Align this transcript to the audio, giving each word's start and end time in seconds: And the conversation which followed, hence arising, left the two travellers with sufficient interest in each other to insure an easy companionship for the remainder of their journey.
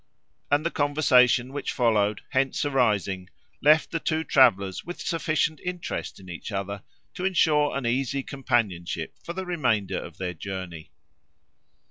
And 0.49 0.65
the 0.65 0.71
conversation 0.71 1.53
which 1.53 1.71
followed, 1.73 2.21
hence 2.31 2.65
arising, 2.65 3.29
left 3.61 3.91
the 3.91 3.99
two 3.99 4.23
travellers 4.23 4.83
with 4.83 4.99
sufficient 4.99 5.59
interest 5.63 6.19
in 6.19 6.27
each 6.27 6.51
other 6.51 6.81
to 7.13 7.23
insure 7.23 7.77
an 7.77 7.85
easy 7.85 8.23
companionship 8.23 9.13
for 9.23 9.33
the 9.33 9.45
remainder 9.45 9.99
of 10.03 10.17
their 10.17 10.33
journey. 10.33 10.89